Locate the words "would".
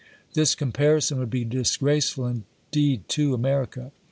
1.19-1.29